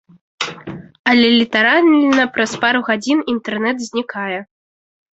[1.11, 4.39] Але літаральна праз пару гадзін інтэрнэт знікае.